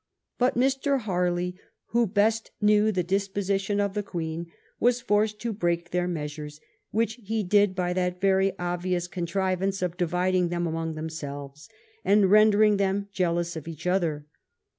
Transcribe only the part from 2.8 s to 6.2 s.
the disposition of the Queen, was forced to break their